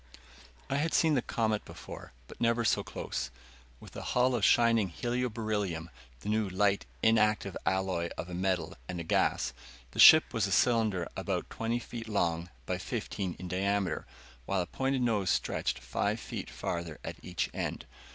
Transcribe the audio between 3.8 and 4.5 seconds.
a hull of